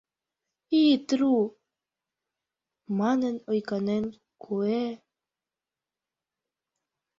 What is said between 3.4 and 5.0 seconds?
ойганен куэ...